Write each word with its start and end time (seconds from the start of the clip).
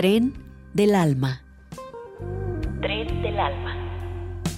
Tren 0.00 0.32
del 0.72 0.94
alma. 0.94 1.42
Tren 2.80 3.20
del 3.20 3.38
alma. 3.38 3.76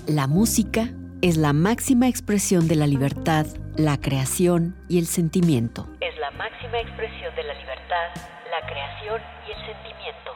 La 0.07 0.29
música 0.29 0.91
es 1.21 1.37
la 1.37 1.53
máxima 1.53 2.07
expresión 2.07 2.69
de 2.69 2.77
la 2.77 2.87
libertad, 2.87 3.47
la 3.75 4.01
creación 4.01 4.77
y 4.89 5.01
el 5.01 5.07
sentimiento. 5.07 5.89
Es 6.01 6.17
la 6.21 6.31
máxima 6.31 6.79
expresión 6.79 7.35
de 7.35 7.43
la 7.43 7.55
libertad, 7.55 8.15
la 8.53 8.65
creación 8.69 9.21
y 9.49 9.51
el 9.51 9.59
sentimiento. 9.67 10.31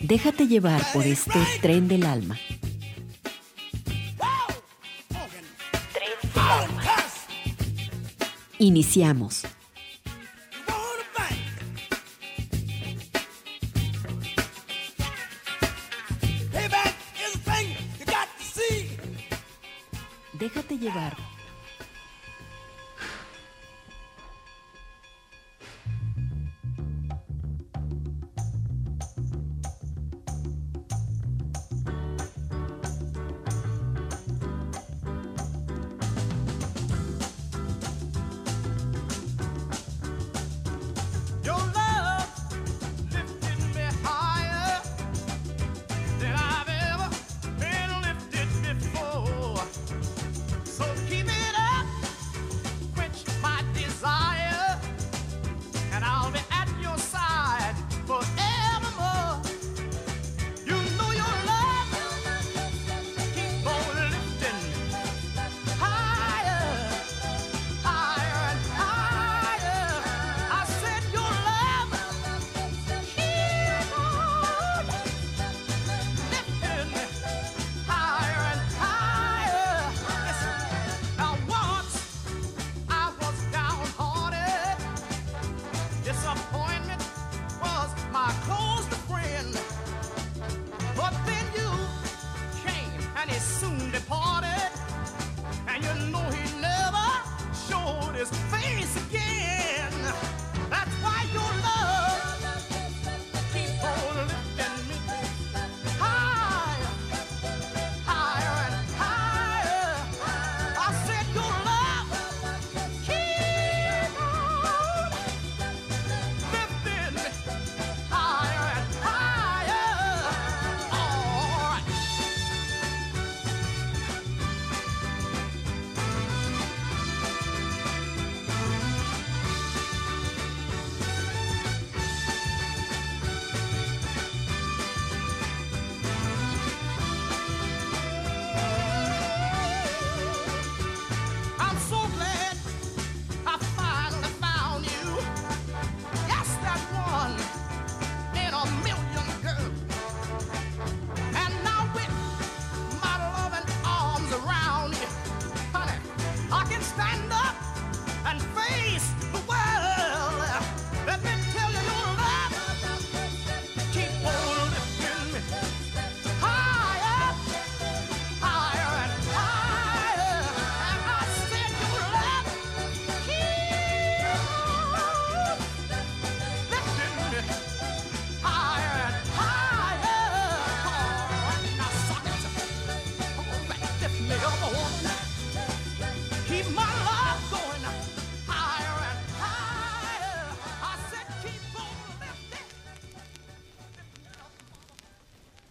Déjate 0.00 0.46
llevar 0.46 0.80
por 0.94 1.04
este 1.04 1.38
tren 1.60 1.86
del 1.86 2.06
alma. 2.06 2.38
Tren 5.92 6.32
del 6.32 6.48
alma. 6.48 6.82
Iniciamos. 8.58 9.44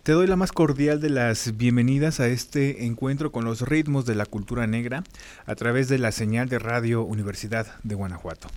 Te 0.09 0.13
doy 0.13 0.25
la 0.25 0.35
más 0.35 0.51
cordial 0.51 0.99
de 0.99 1.11
las 1.11 1.55
bienvenidas 1.55 2.19
a 2.19 2.25
este 2.25 2.87
encuentro 2.87 3.31
con 3.31 3.45
los 3.45 3.61
ritmos 3.61 4.07
de 4.07 4.15
la 4.15 4.25
cultura 4.25 4.65
negra 4.65 5.03
a 5.45 5.53
través 5.53 5.87
de 5.87 5.99
la 5.99 6.11
señal 6.11 6.49
de 6.49 6.57
Radio 6.57 7.03
Universidad 7.03 7.67
de 7.83 7.93
Guanajuato. 7.93 8.47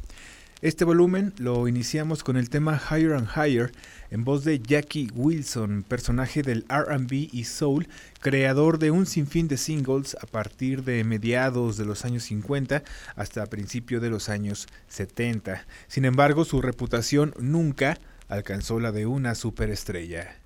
Este 0.62 0.86
volumen 0.86 1.34
lo 1.36 1.68
iniciamos 1.68 2.24
con 2.24 2.38
el 2.38 2.48
tema 2.48 2.80
Higher 2.90 3.12
and 3.12 3.28
Higher 3.36 3.70
en 4.10 4.24
voz 4.24 4.44
de 4.44 4.60
Jackie 4.60 5.10
Wilson, 5.14 5.84
personaje 5.86 6.40
del 6.40 6.64
RB 6.70 7.28
y 7.30 7.44
Soul, 7.44 7.86
creador 8.22 8.78
de 8.78 8.90
un 8.90 9.04
sinfín 9.04 9.46
de 9.46 9.58
singles 9.58 10.16
a 10.22 10.26
partir 10.26 10.84
de 10.84 11.04
mediados 11.04 11.76
de 11.76 11.84
los 11.84 12.06
años 12.06 12.22
50 12.22 12.82
hasta 13.14 13.44
principio 13.44 14.00
de 14.00 14.08
los 14.08 14.30
años 14.30 14.68
70. 14.88 15.66
Sin 15.86 16.06
embargo, 16.06 16.46
su 16.46 16.62
reputación 16.62 17.34
nunca 17.38 17.98
alcanzó 18.28 18.80
la 18.80 18.90
de 18.90 19.04
una 19.04 19.34
superestrella. 19.34 20.41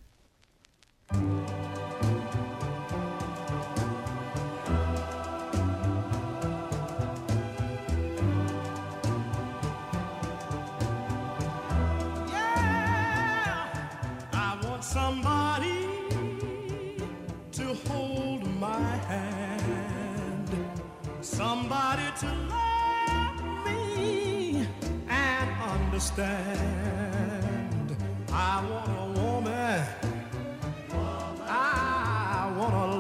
Understand. 25.97 27.97
I 28.31 28.62
want 28.69 28.88
a 28.88 29.20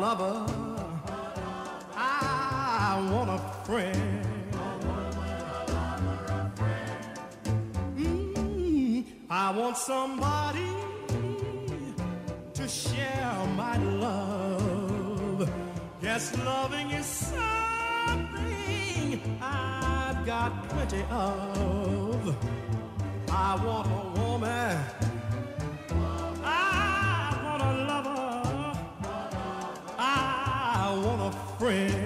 lover. 0.06 0.38
I 1.96 3.08
want 3.10 3.28
a 3.38 3.40
friend. 3.66 4.24
Mm, 7.96 9.04
I 9.28 9.46
want 9.58 9.76
somebody 9.76 10.70
to 12.54 12.68
share 12.68 13.34
my 13.62 13.76
love. 14.04 15.50
Yes, 16.00 16.22
loving 16.50 16.88
is 17.00 17.06
something 17.32 18.30
I've 19.42 20.20
got 20.24 20.50
plenty 20.68 21.02
of. 21.10 22.36
I 23.28 23.50
want 23.66 23.86
a 24.00 24.02
woman 24.20 25.15
friend. 31.66 32.05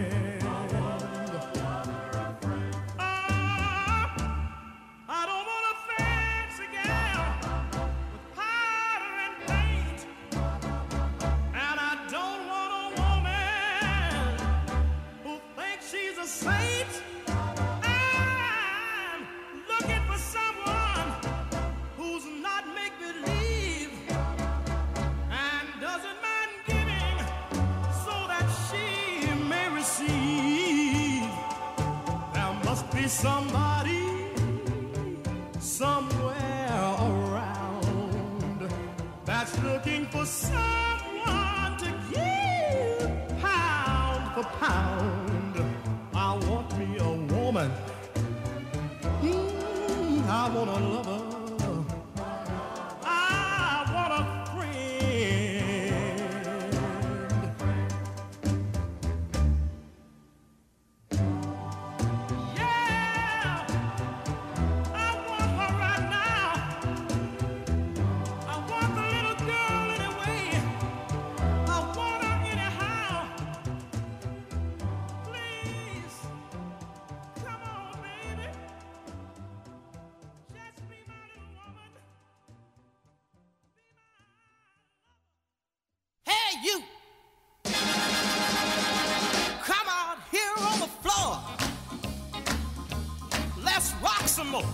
more. 94.51 94.65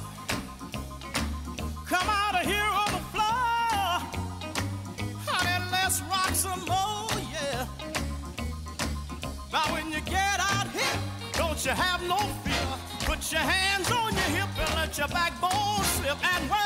Come 1.86 2.08
out 2.08 2.34
of 2.34 2.46
here 2.46 2.70
on 2.82 2.90
the 2.92 3.04
floor. 3.12 4.00
Honey, 5.26 5.70
let's 5.70 6.00
rock 6.02 6.34
some 6.34 6.60
more, 6.60 7.10
yeah. 7.32 7.66
Now 9.52 9.72
when 9.74 9.92
you 9.92 10.00
get 10.00 10.40
out 10.40 10.68
here, 10.70 10.98
don't 11.34 11.62
you 11.64 11.72
have 11.72 12.02
no 12.08 12.16
fear. 12.42 12.68
Put 13.00 13.30
your 13.30 13.42
hands 13.42 13.90
on 13.90 14.14
your 14.14 14.30
hip 14.36 14.48
and 14.58 14.74
let 14.76 14.96
your 14.96 15.08
backbone 15.08 15.84
slip 15.84 16.18
and 16.34 16.50
work. 16.50 16.65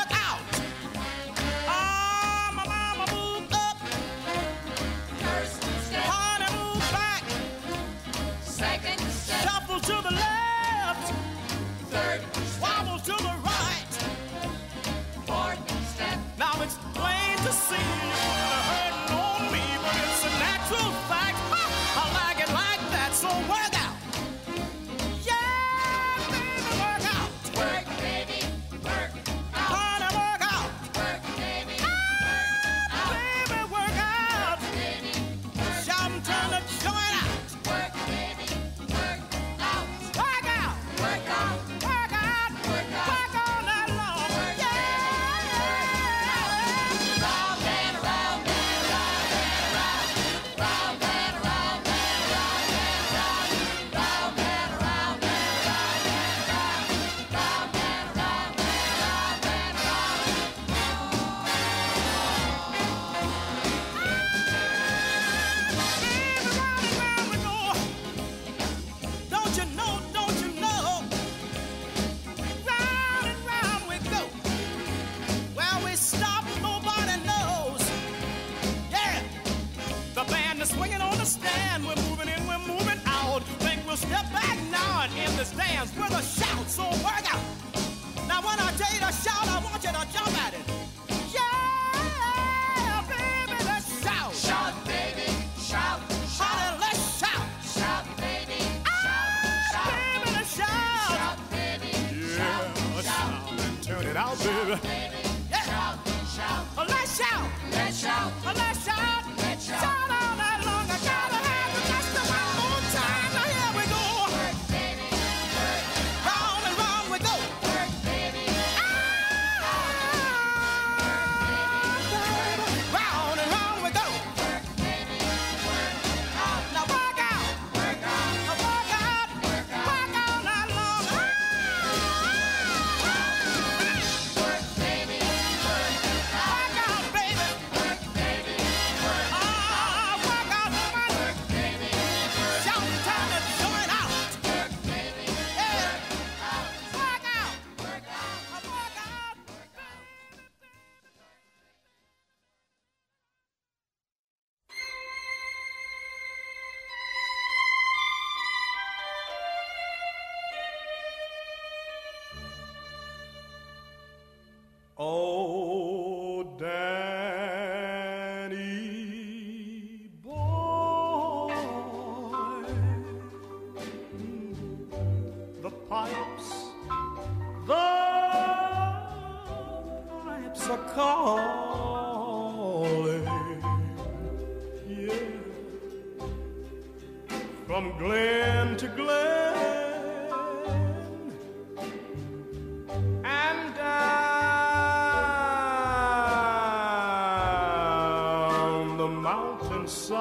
sun. 199.87 200.20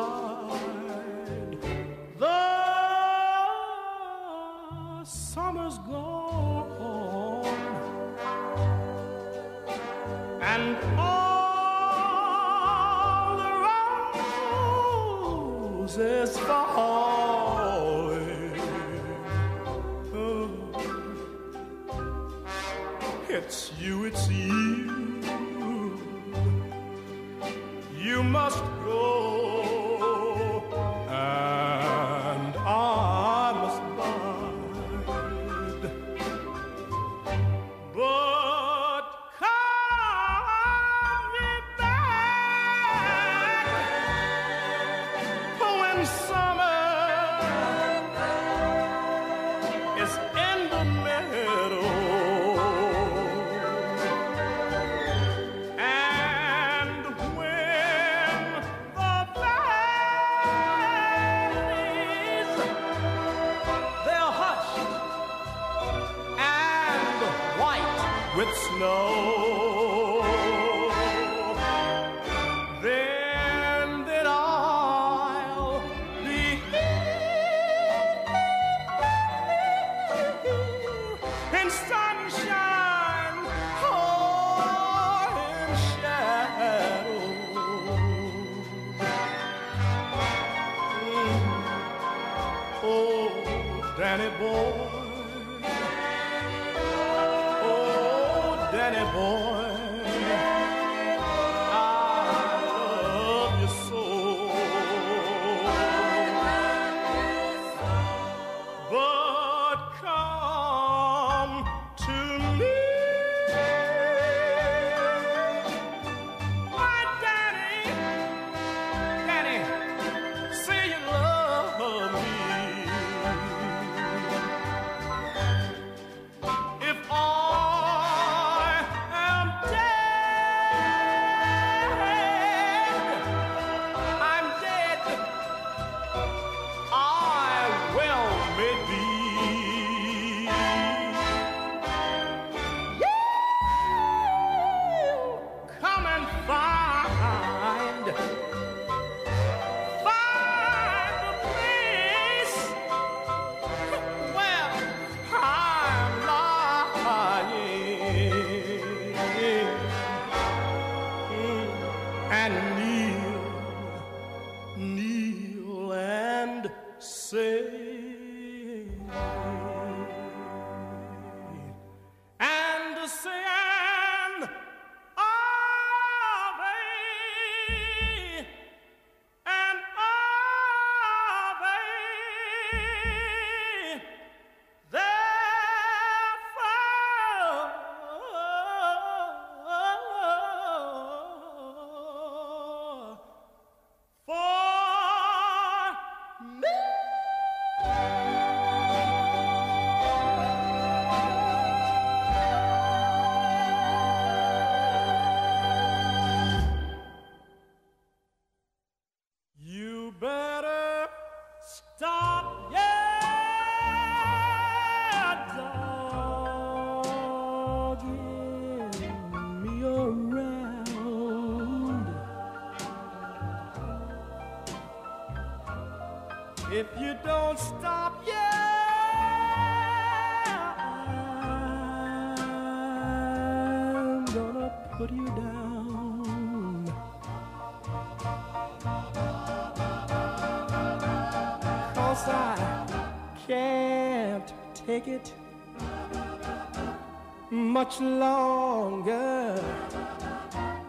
much 247.90 248.00
longer. 248.00 249.60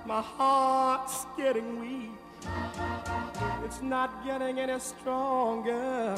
My 0.05 0.21
heart's 0.21 1.25
getting 1.35 1.79
weak. 1.79 2.11
It's 3.65 3.81
not 3.81 4.23
getting 4.25 4.59
any 4.59 4.79
stronger. 4.79 6.15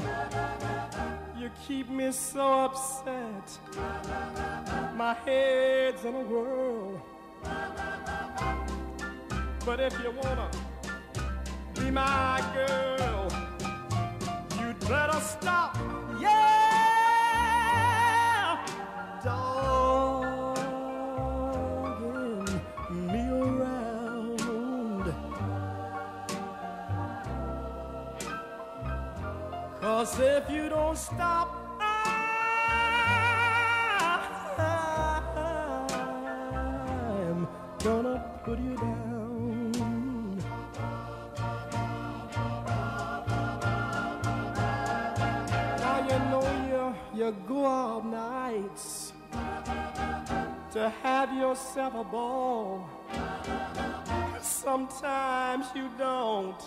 You 1.40 1.50
keep 1.68 1.90
me 1.90 2.12
so 2.12 2.66
upset. 2.66 3.60
My 4.96 5.14
head's 5.26 6.04
in 6.04 6.16
a 6.16 6.22
whirl. 6.22 7.02
But 9.66 9.80
if 9.80 9.94
you 10.04 10.12
wanna 10.12 10.50
be 11.76 11.92
my 11.92 12.42
girl, 12.54 13.43
Cause 30.04 30.20
if 30.20 30.50
you 30.50 30.68
don't 30.68 30.98
stop, 30.98 31.80
I'm 37.00 37.48
gonna 37.82 38.20
put 38.44 38.60
you 38.60 38.76
down. 38.76 39.72
Now 45.80 45.98
you 46.10 46.20
know 46.32 46.48
you, 46.68 46.84
you 47.18 47.32
go 47.48 47.66
out 47.66 48.06
nights 48.06 49.14
to 50.74 50.90
have 51.02 51.34
yourself 51.34 51.94
a 51.96 52.04
ball. 52.04 52.90
Sometimes 54.42 55.68
you 55.74 55.90
don't. 55.98 56.62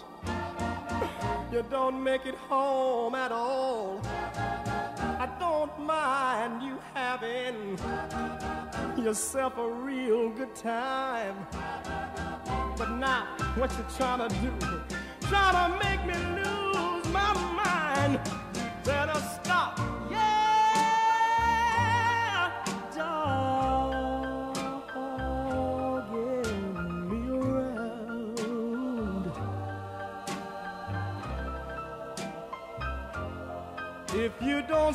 You 1.52 1.64
don't 1.70 2.02
make 2.02 2.26
it 2.26 2.34
home 2.34 3.14
at 3.14 3.30
all. 3.30 4.00
I 5.18 5.28
don't 5.38 5.78
mind 5.78 6.60
you 6.62 6.78
having 6.92 7.78
yourself 9.02 9.56
a 9.56 9.68
real 9.68 10.30
good 10.30 10.54
time. 10.56 11.46
But 12.76 12.90
now, 12.90 13.26
what 13.56 13.70
you 13.78 13.84
trying 13.96 14.28
to 14.28 14.34
do? 14.36 14.52
Trying 15.28 15.72
to 15.72 15.84
make 15.84 16.04
me 16.04 16.42
lose 16.42 16.65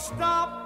stop, 0.02 0.61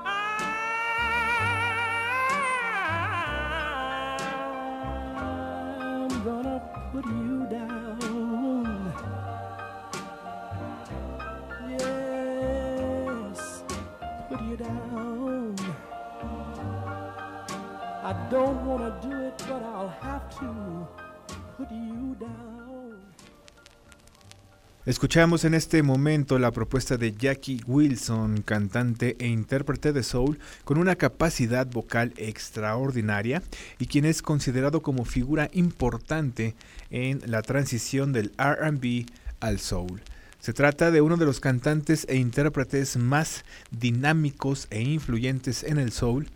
Escuchamos 24.95 25.43
en 25.43 25.53
este 25.55 25.83
momento 25.83 26.39
la 26.39 26.51
propuesta 26.51 26.95
de 26.95 27.13
Jackie 27.13 27.59
Wilson, 27.67 28.43
cantante 28.43 29.17
e 29.19 29.27
intérprete 29.27 29.91
de 29.91 30.03
soul 30.03 30.39
con 30.63 30.77
una 30.77 30.95
capacidad 30.95 31.67
vocal 31.67 32.13
extraordinaria 32.15 33.43
y 33.77 33.87
quien 33.87 34.05
es 34.05 34.21
considerado 34.21 34.81
como 34.81 35.03
figura 35.03 35.49
importante 35.51 36.55
en 36.91 37.21
la 37.25 37.41
transición 37.41 38.13
del 38.13 38.31
RB 38.37 39.05
al 39.41 39.59
soul. 39.59 40.01
Se 40.39 40.53
trata 40.53 40.91
de 40.91 41.01
uno 41.01 41.17
de 41.17 41.25
los 41.25 41.41
cantantes 41.41 42.05
e 42.07 42.15
intérpretes 42.15 42.95
más 42.95 43.43
dinámicos 43.71 44.67
e 44.69 44.81
influyentes 44.81 45.63
en 45.63 45.77
el 45.77 45.91
soul, 45.91 46.29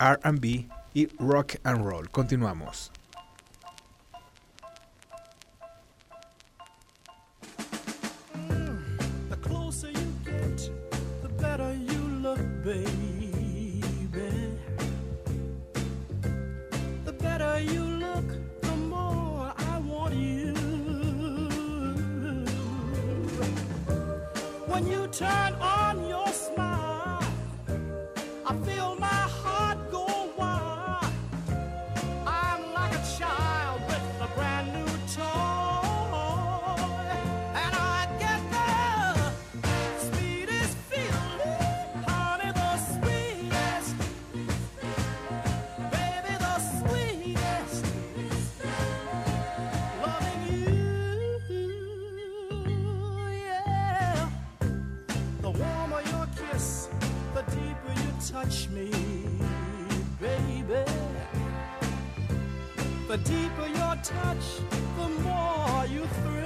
RB 0.00 0.64
y 0.94 1.08
rock 1.18 1.56
and 1.64 1.84
roll. 1.84 2.08
Continuamos. 2.08 2.92
Turn 25.18 25.54
on 25.62 25.85
me, 58.76 58.90
baby. 60.20 60.84
The 63.08 63.16
deeper 63.18 63.68
your 63.68 63.96
touch, 64.02 64.46
the 64.98 65.08
more 65.24 65.86
you 65.86 66.04
thrill 66.22 66.45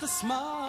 just 0.00 0.12
a 0.12 0.16
smile. 0.26 0.59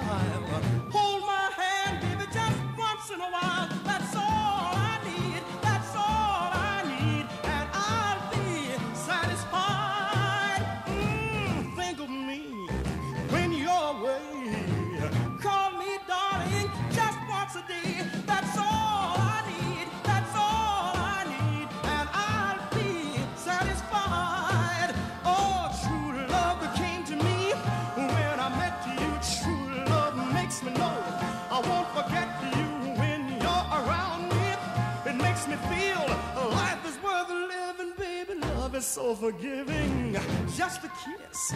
forgiving. 39.22 40.18
Just 40.58 40.84
a 40.84 40.90
kiss, 41.04 41.54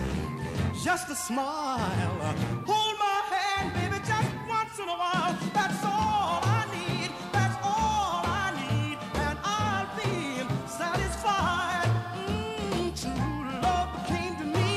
just 0.83 1.09
a 1.09 1.15
smile. 1.15 2.35
Hold 2.63 2.95
my 2.99 3.19
hand, 3.33 3.73
baby, 3.73 3.97
just 4.05 4.29
once 4.47 4.77
in 4.77 4.87
a 4.87 4.97
while. 5.03 5.33
That's 5.51 5.83
all 5.83 6.41
I 6.43 6.61
need. 6.77 7.09
That's 7.33 7.57
all 7.63 8.21
I 8.43 8.47
need, 8.61 8.97
and 9.25 9.37
I'll 9.43 9.89
be 9.97 10.13
satisfied. 10.81 11.89
Mm, 12.29 12.93
true 13.01 13.43
love 13.67 13.89
came 14.11 14.35
to 14.41 14.47
me 14.57 14.69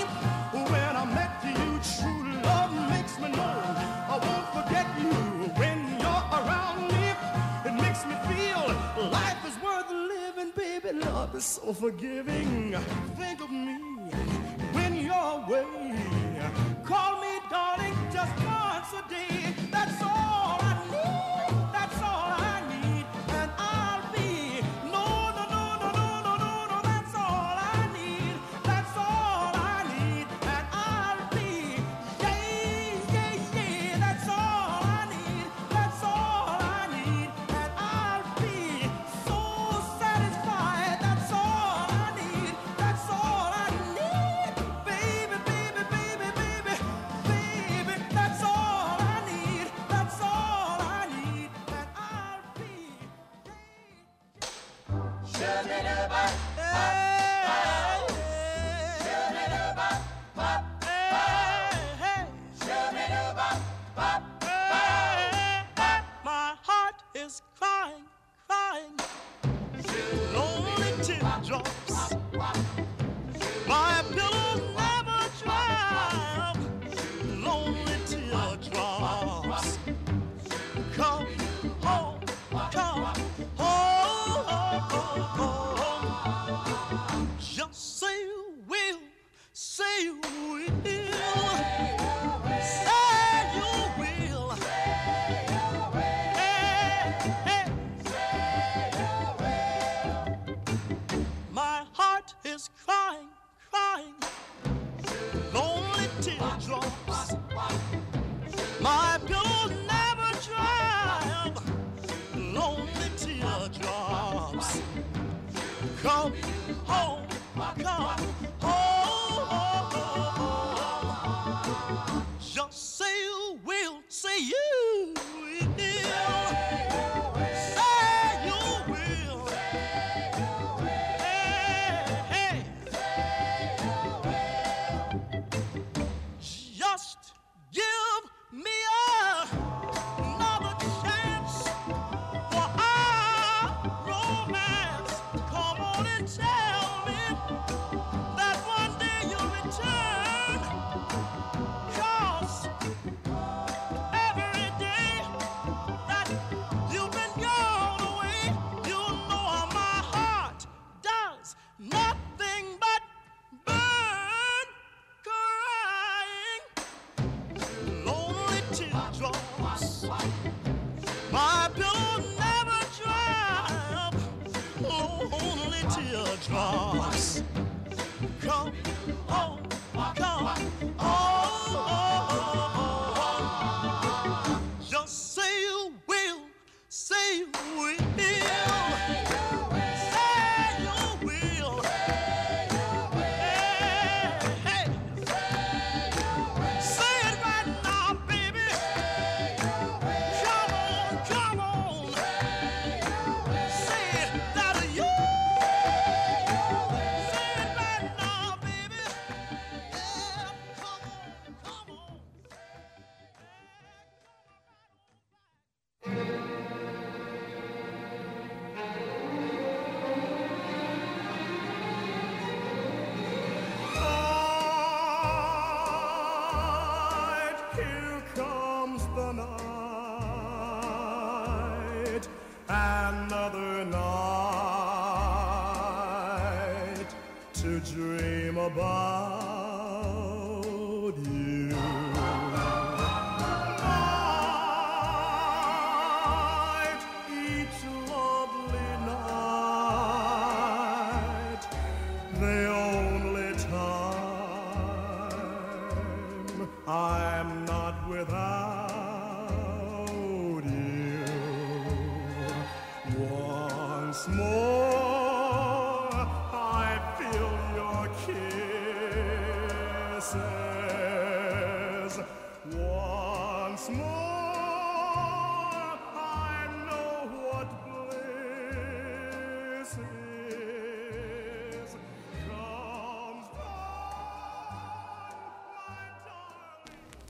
when 0.72 0.92
I 1.03 1.05
met 1.18 1.33
you. 1.44 1.64
True 1.92 2.40
love 2.48 2.72
makes 2.88 3.14
me 3.20 3.29
know 3.38 3.59
I 4.14 4.16
won't 4.24 4.48
forget 4.57 4.87
you 5.05 5.12
when 5.61 5.79
you're 6.01 6.27
around 6.38 6.88
me. 6.88 7.05
It 7.68 7.74
makes 7.85 8.03
me 8.09 8.16
feel 8.31 8.64
life 9.11 9.42
is 9.46 9.57
worth 9.62 9.90
living, 9.90 10.53
baby. 10.57 10.98
Love 11.05 11.35
is 11.35 11.44
so 11.44 11.74
forgiving. 11.74 12.17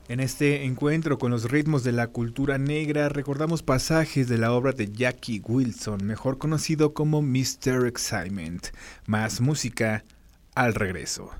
En 0.08 0.20
este 0.20 0.64
encuentro 0.64 1.18
con 1.18 1.30
los 1.30 1.50
ritmos 1.50 1.84
de 1.84 1.92
la 1.92 2.06
cultura 2.06 2.56
negra 2.56 3.10
recordamos 3.10 3.62
pasajes 3.62 4.26
de 4.26 4.38
la 4.38 4.54
obra 4.54 4.72
de 4.72 4.90
Jackie 4.90 5.42
Wilson, 5.44 6.02
mejor 6.02 6.38
conocido 6.38 6.94
como 6.94 7.20
Mr. 7.20 7.86
Excitement. 7.86 8.68
Más 9.04 9.42
música 9.42 10.04
al 10.54 10.74
regreso. 10.74 11.30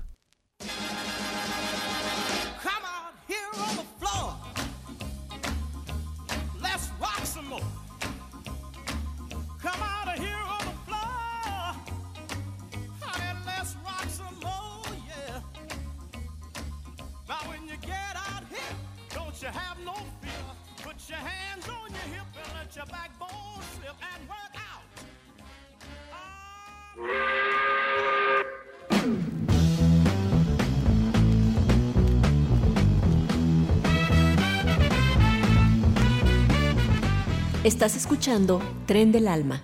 Estás 37.79 37.95
escuchando 37.95 38.61
Tren 38.87 39.13
del 39.13 39.25
Alma. 39.29 39.63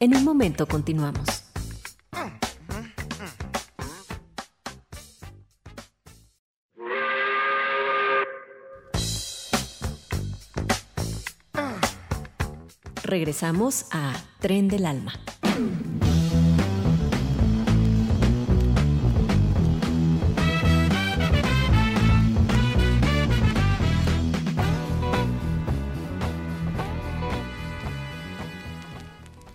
En 0.00 0.16
un 0.16 0.24
momento 0.24 0.66
continuamos. 0.66 1.28
Regresamos 13.02 13.84
a 13.92 14.14
Tren 14.40 14.68
del 14.68 14.86
Alma. 14.86 15.12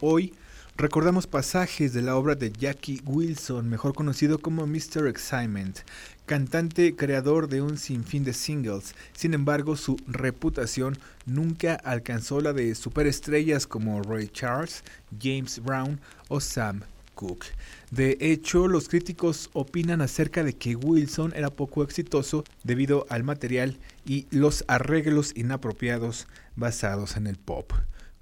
Hoy 0.04 0.34
recordamos 0.78 1.28
pasajes 1.28 1.94
de 1.94 2.02
la 2.02 2.16
obra 2.16 2.34
de 2.34 2.52
Jackie 2.52 3.04
Wilson, 3.06 3.70
mejor 3.70 3.94
conocido 3.94 4.40
como 4.40 4.66
Mr. 4.66 5.06
Excitement, 5.08 5.82
cantante 6.26 6.96
creador 6.96 7.48
de 7.48 7.62
un 7.62 7.78
sinfín 7.78 8.24
de 8.24 8.34
singles. 8.34 8.96
Sin 9.14 9.36
embargo, 9.36 9.76
su 9.76 9.98
reputación 10.08 10.98
nunca 11.28 11.76
alcanzó 11.76 12.42
la 12.42 12.52
de 12.52 12.74
superestrellas 12.74 13.68
como 13.68 14.02
Ray 14.02 14.28
Charles, 14.30 14.84
James 15.22 15.62
Brown 15.64 16.02
o 16.30 16.40
Sam 16.40 16.82
Cook. 17.14 17.46
De 17.92 18.18
hecho, 18.20 18.68
los 18.68 18.90
críticos 18.90 19.52
opinan 19.54 20.02
acerca 20.02 20.44
de 20.44 20.54
que 20.54 20.76
Wilson 20.76 21.32
era 21.36 21.52
poco 21.52 21.84
exitoso 21.84 22.44
debido 22.64 23.06
al 23.10 23.24
material 23.24 23.78
y 24.04 24.26
los 24.32 24.66
arreglos 24.68 25.32
inapropiados 25.36 26.26
basados 26.56 27.18
en 27.18 27.28
el 27.28 27.38
pop. 27.38 27.72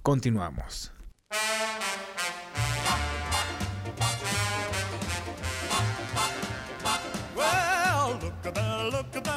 Continuamos. 0.02 0.92
look 8.90 9.14
about 9.14 9.29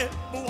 el 0.00 0.49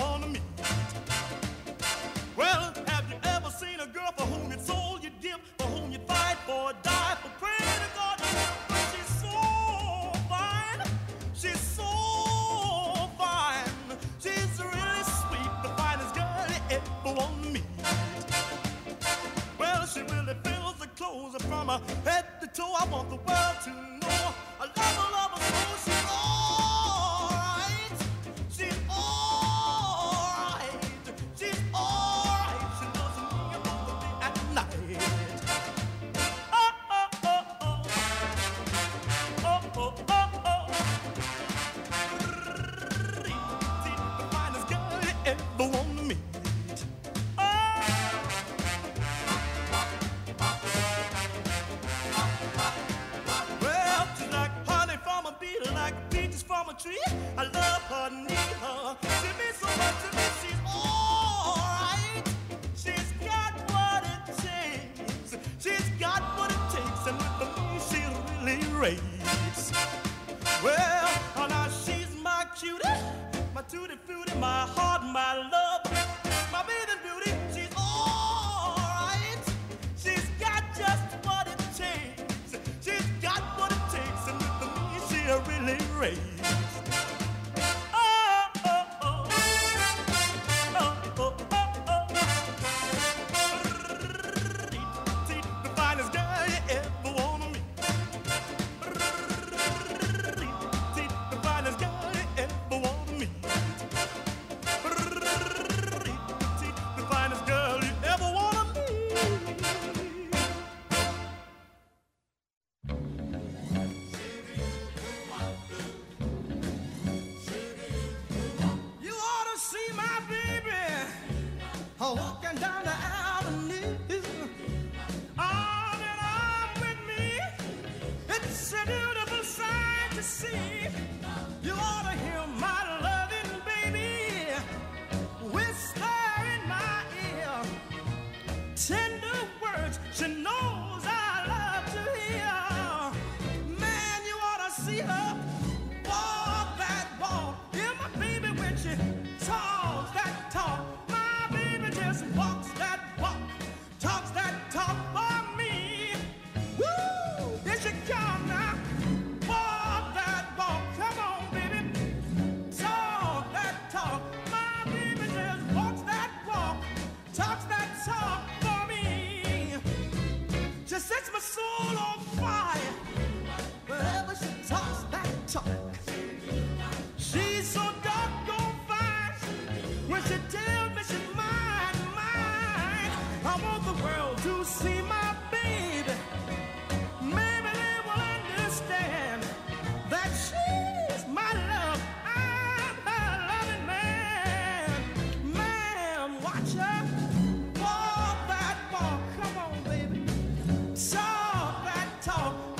Talk 202.21 202.70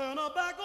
turn 0.00 0.16
her 0.16 0.30
back 0.34 0.59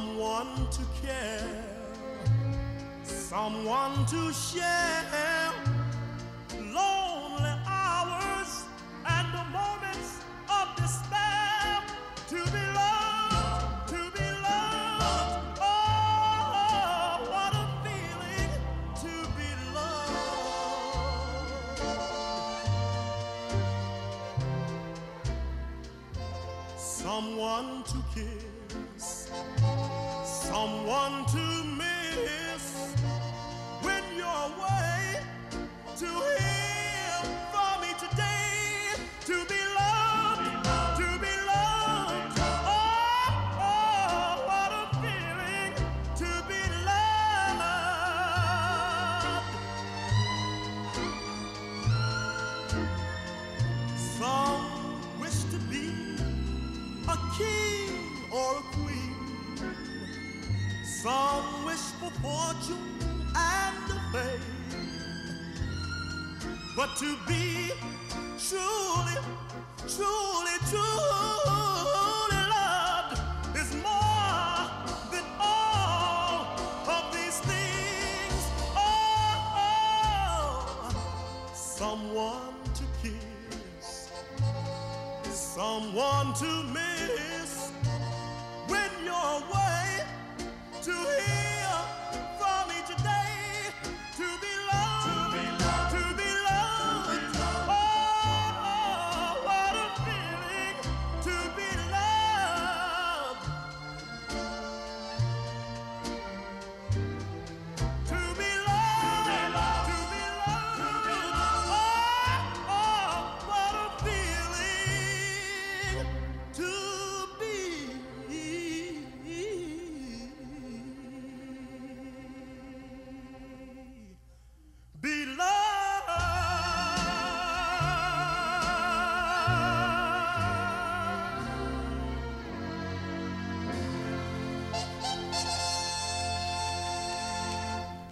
someone 0.00 0.66
to 0.70 0.80
care, 1.02 1.64
someone 3.04 4.06
to 4.06 4.32
share 4.32 5.39
to 67.00 67.16
be 67.26 67.39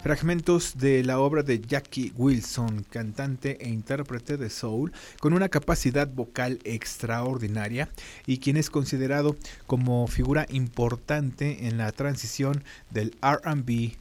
Fragmentos 0.09 0.79
de 0.79 1.03
la 1.03 1.19
obra 1.19 1.43
de 1.43 1.61
Jackie 1.61 2.11
Wilson, 2.15 2.83
cantante 2.89 3.63
e 3.63 3.69
intérprete 3.69 4.37
de 4.37 4.49
soul, 4.49 4.91
con 5.19 5.33
una 5.33 5.49
capacidad 5.49 6.07
vocal 6.07 6.57
extraordinaria 6.63 7.89
y 8.25 8.39
quien 8.39 8.57
es 8.57 8.71
considerado 8.71 9.35
como 9.67 10.07
figura 10.07 10.47
importante 10.49 11.67
en 11.67 11.77
la 11.77 11.91
transición 11.91 12.63
del 12.89 13.15
RB 13.21 13.91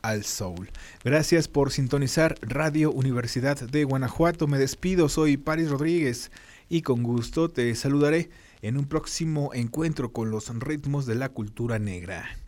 al 0.00 0.24
soul. 0.24 0.70
Gracias 1.04 1.48
por 1.48 1.70
sintonizar 1.70 2.36
Radio 2.40 2.90
Universidad 2.90 3.58
de 3.60 3.84
Guanajuato. 3.84 4.46
Me 4.46 4.56
despido, 4.56 5.10
soy 5.10 5.36
Paris 5.36 5.68
Rodríguez 5.68 6.30
y 6.70 6.80
con 6.80 7.02
gusto 7.02 7.50
te 7.50 7.74
saludaré 7.74 8.30
en 8.62 8.78
un 8.78 8.86
próximo 8.86 9.50
encuentro 9.52 10.14
con 10.14 10.30
los 10.30 10.48
ritmos 10.60 11.04
de 11.04 11.16
la 11.16 11.28
cultura 11.28 11.78
negra. 11.78 12.38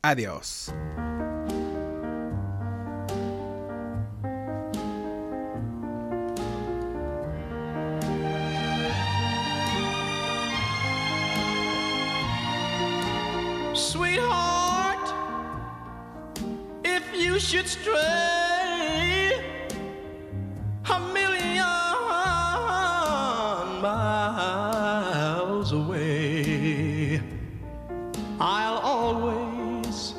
Adiós. 0.00 0.72
Should 17.52 17.68
stray 17.68 19.30
a 20.88 21.00
million 21.12 21.66
miles 23.82 25.72
away, 25.72 27.20
I'll 28.40 28.78
always 28.78 30.14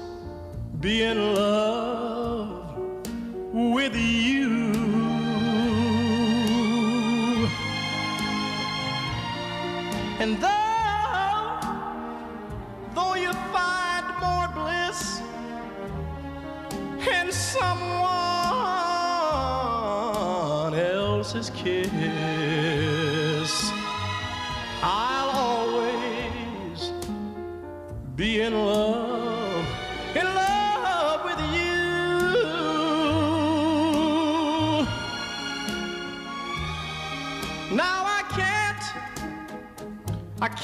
be 0.79 1.01
in 1.01 1.33
love 1.33 2.77
with 3.51 3.95
you. 3.95 4.22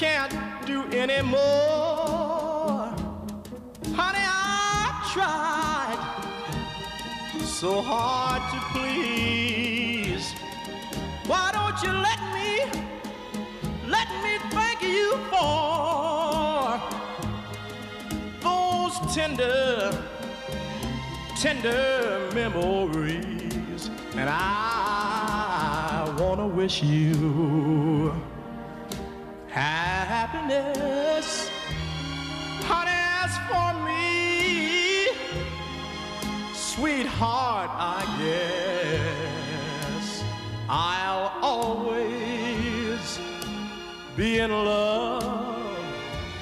Can't 0.00 0.32
do 0.64 0.82
anymore. 0.98 1.38
Honey, 3.92 4.24
I 4.24 4.88
tried 5.12 6.00
so 7.44 7.82
hard 7.82 8.40
to 8.50 8.58
please. 8.72 10.32
Why 11.26 11.50
don't 11.52 11.78
you 11.82 11.92
let 11.92 12.18
me, 12.32 12.50
let 13.88 14.08
me 14.24 14.38
thank 14.56 14.80
you 14.82 15.18
for 15.28 16.80
those 18.40 18.96
tender, 19.14 19.92
tender 21.36 22.26
memories? 22.34 23.90
And 24.14 24.30
I 24.30 26.10
wanna 26.18 26.46
wish 26.46 26.82
you 26.82 28.14
happiness. 30.50 31.50
Honey, 32.64 32.90
as 33.22 33.32
for 33.48 33.72
me, 33.86 35.08
sweetheart, 36.52 37.70
I 37.72 38.04
guess 38.20 40.06
I'll 40.68 41.32
always 41.42 43.18
be 44.16 44.38
in 44.38 44.50
love, 44.50 45.22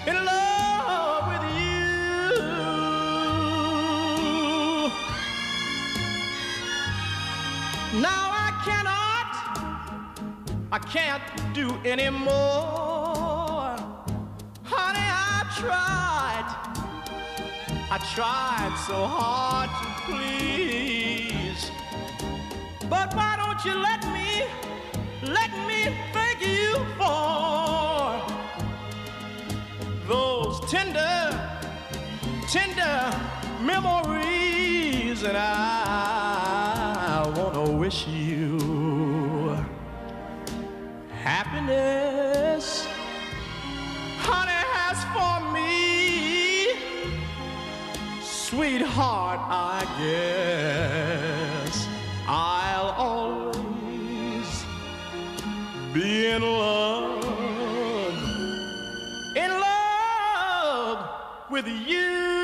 in 0.07 0.25
love 0.25 1.29
with 1.29 1.45
you. 1.61 2.31
Now 8.01 8.31
I 8.33 8.51
cannot 8.65 9.31
I 10.71 10.79
can't 10.79 11.23
do 11.55 11.71
anymore. 11.85 12.88
Tried 15.59 16.19
I 17.91 17.99
tried 18.15 18.75
so 18.87 19.07
hard 19.07 19.71
to 19.71 19.87
please. 20.05 21.71
But 22.89 23.13
why 23.15 23.35
don't 23.37 23.65
you 23.65 23.75
let 23.75 24.05
me, 24.13 24.45
let 25.23 25.51
me 25.67 25.97
thank 26.13 26.47
you 26.47 26.77
for 26.97 28.23
those 30.07 30.61
tender, 30.71 31.41
tender 32.47 33.11
memories, 33.61 35.23
and 35.25 35.37
I 35.37 37.23
wanna 37.37 37.73
wish 37.73 38.07
you 38.07 39.57
happiness. 41.25 42.18
Sweetheart, 48.99 49.41
I 49.49 49.87
guess 50.03 51.89
I'll 52.27 52.91
always 52.99 54.65
be 55.95 56.27
in 56.27 56.43
love, 56.43 57.25
in 59.37 59.51
love 59.51 61.09
with 61.49 61.69
you. 61.69 62.38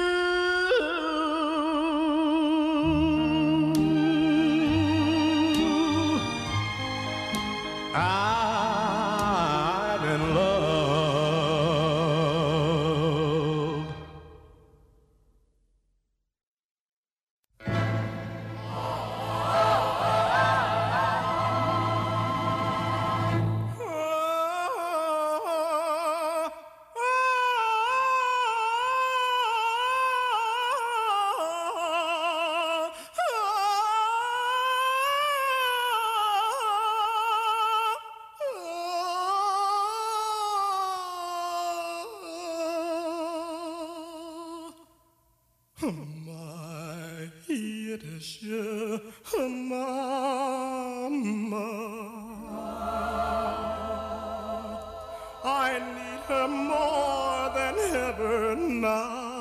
Than 58.19 58.27
ever 58.27 58.57
now. 58.57 59.35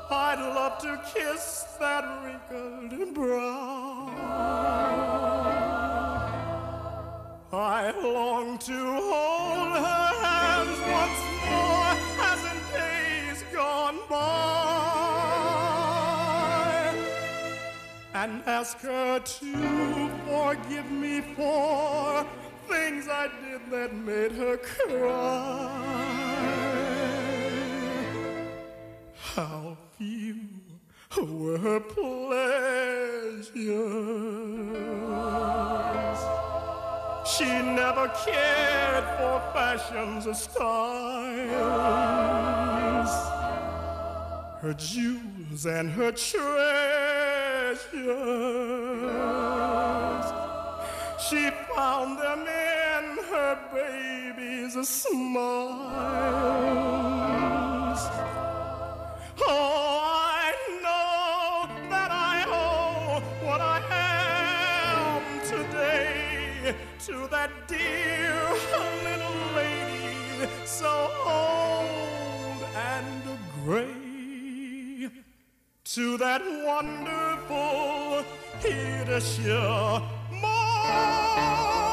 I'd 0.09 0.39
love 0.55 0.77
to 0.81 1.01
kiss 1.13 1.65
that 1.79 2.05
wrinkled 2.23 3.13
brow. 3.13 4.09
I 7.51 7.91
long 8.01 8.57
to 8.59 9.12
ask 18.45 18.79
her 18.81 19.19
to 19.19 20.09
forgive 20.27 20.91
me 20.91 21.21
for 21.35 22.25
things 22.67 23.07
I 23.07 23.29
did 23.41 23.61
that 23.71 23.95
made 23.95 24.33
her 24.33 24.57
cry. 24.57 26.03
How 29.15 29.77
few 29.97 30.35
were 31.21 31.57
her 31.57 31.79
pleasures. 31.79 33.47
She 37.25 37.45
never 37.45 38.09
cared 38.25 39.05
for 39.17 39.39
fashions 39.53 40.27
or 40.27 40.33
styles. 40.33 40.63
Her 44.61 44.73
jewels 44.73 45.65
and 45.65 45.89
her 45.91 46.11
treasures. 46.11 46.62
She 51.29 51.49
found 51.73 52.19
them 52.19 52.41
in 52.41 53.17
her 53.31 53.57
baby's 53.73 54.75
smiles. 54.87 55.61
Oh, 59.47 59.99
I 60.03 60.53
know 60.83 61.69
that 61.89 62.11
I 62.11 62.43
owe 62.47 63.21
what 63.45 63.61
I 63.61 63.79
am 63.89 65.39
today 65.47 66.75
to 67.05 67.27
that 67.31 67.51
dear 67.69 68.35
little 69.03 69.39
lady, 69.55 70.49
so 70.65 71.09
old 71.25 72.61
and 72.75 73.23
gray, 73.63 75.09
to 75.85 76.17
that 76.17 76.41
wonderful 77.49 78.23
Yiddish 78.63 79.39
mama. 80.41 81.92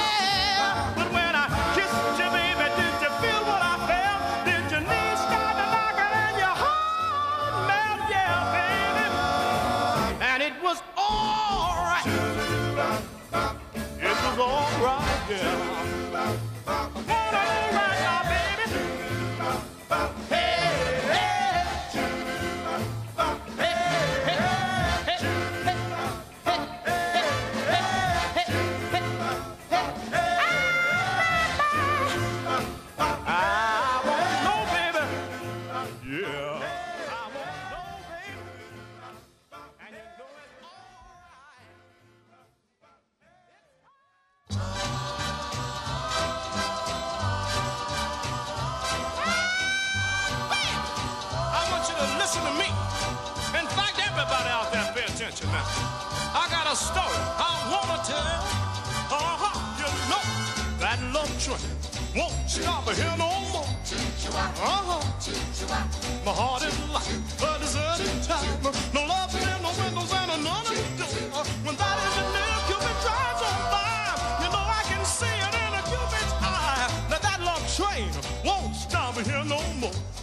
train 77.75 78.09
won't 78.43 78.75
stop 78.75 79.15
here 79.15 79.43
no 79.45 79.61
more. 79.79 80.20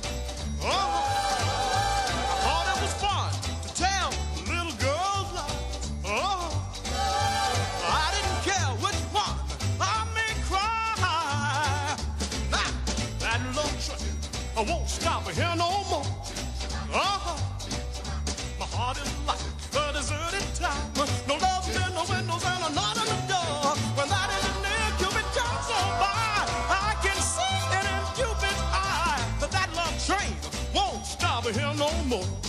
more. 32.08 32.47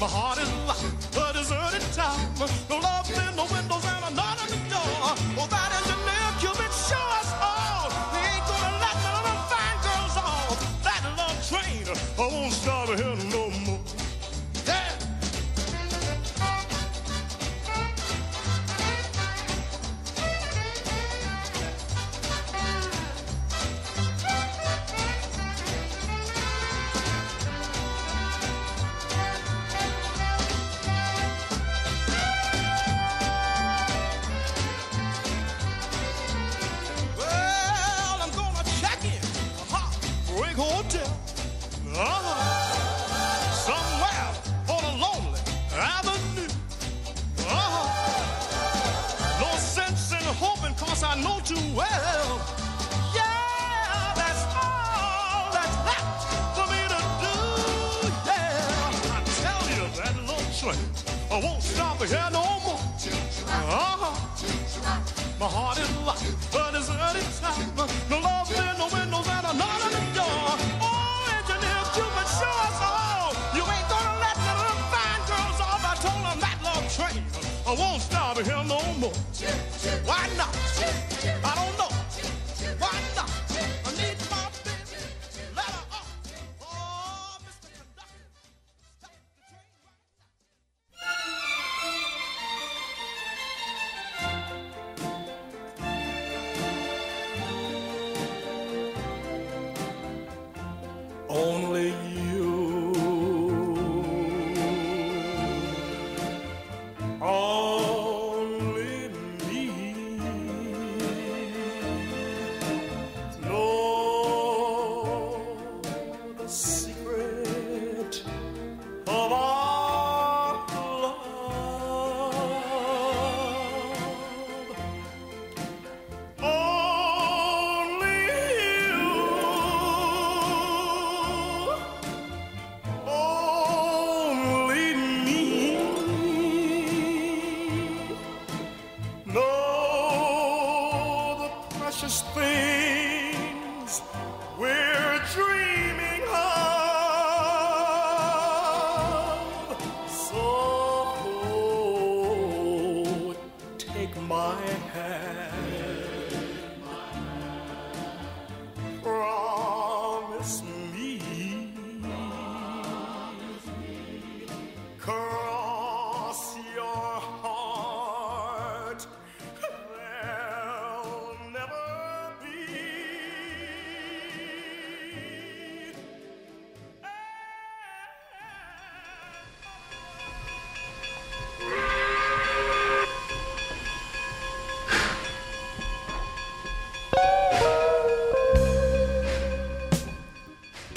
My 0.00 0.06
heart 0.06 0.38
is 0.38 0.48
locked. 0.68 0.97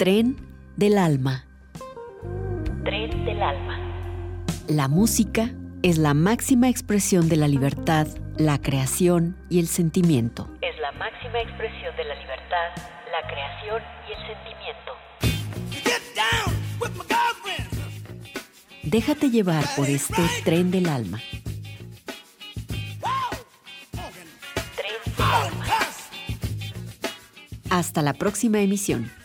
Tren 0.02 0.34
del 0.74 0.98
alma. 0.98 1.46
Tren 2.82 3.24
del 3.24 3.40
alma. 3.40 3.78
La 4.66 4.88
música 4.88 5.50
es 5.84 5.96
la 5.96 6.12
máxima 6.12 6.68
expresión 6.68 7.28
de 7.28 7.36
la 7.36 7.46
libertad, 7.46 8.08
la 8.36 8.60
creación 8.60 9.36
y 9.48 9.60
el 9.60 9.68
sentimiento. 9.68 10.48
Es 10.60 10.76
la 10.80 10.90
máxima 10.90 11.40
expresión 11.42 11.94
de 11.96 12.02
la 12.02 12.16
libertad, 12.16 12.72
la 13.12 13.28
creación 13.28 13.80
y 14.08 14.12
el 14.12 14.26
sentimiento. 14.26 14.92
Get 15.70 16.02
down 16.16 16.52
with 16.80 16.90
my 16.96 17.04
girlfriend. 17.06 17.70
Déjate 18.82 19.30
llevar 19.30 19.64
por 19.76 19.88
este 19.88 20.22
tren 20.44 20.72
del 20.72 20.88
alma. 20.88 21.20
Tren 24.74 25.14
del 25.16 25.24
alma. 25.24 25.64
Hasta 27.70 28.02
la 28.02 28.14
próxima 28.14 28.58
emisión. 28.58 29.21